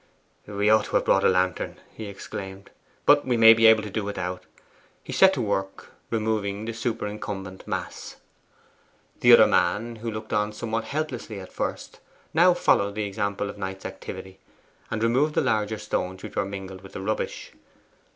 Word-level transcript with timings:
'We 0.47 0.69
ought 0.71 0.85
to 0.85 0.95
have 0.95 1.05
brought 1.05 1.23
a 1.23 1.29
lantern,' 1.29 1.79
he 1.93 2.07
exclaimed. 2.07 2.71
'But 3.05 3.23
we 3.23 3.37
may 3.37 3.53
be 3.53 3.67
able 3.67 3.83
to 3.83 3.89
do 3.91 4.03
without.' 4.03 4.47
He 5.03 5.13
set 5.13 5.33
to 5.35 5.41
work 5.43 5.91
removing 6.09 6.65
the 6.65 6.73
superincumbent 6.73 7.67
mass. 7.67 8.15
The 9.19 9.33
other 9.33 9.45
man, 9.45 9.97
who 9.97 10.09
looked 10.09 10.33
on 10.33 10.53
somewhat 10.53 10.85
helplessly 10.85 11.39
at 11.39 11.53
first, 11.53 11.99
now 12.33 12.55
followed 12.55 12.95
the 12.95 13.05
example 13.05 13.47
of 13.47 13.59
Knight's 13.59 13.85
activity, 13.85 14.39
and 14.89 15.03
removed 15.03 15.35
the 15.35 15.41
larger 15.41 15.77
stones 15.77 16.23
which 16.23 16.35
were 16.35 16.45
mingled 16.45 16.81
with 16.81 16.93
the 16.93 17.01
rubbish. 17.01 17.51